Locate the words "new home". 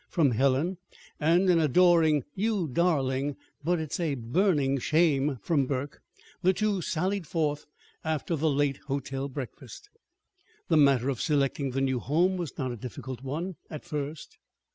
11.81-12.35